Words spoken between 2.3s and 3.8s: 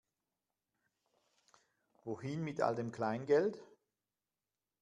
mit all dem Kleingeld?